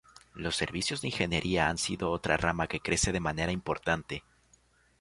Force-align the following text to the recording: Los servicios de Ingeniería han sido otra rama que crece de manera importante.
Los 0.33 0.55
servicios 0.55 1.01
de 1.03 1.09
Ingeniería 1.09 1.69
han 1.69 1.77
sido 1.77 2.09
otra 2.09 2.35
rama 2.35 2.65
que 2.65 2.79
crece 2.79 3.11
de 3.11 3.19
manera 3.19 3.51
importante. 3.51 4.23